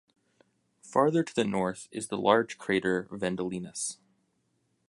[0.81, 3.97] Farther to the north is the large crater Vendelinus.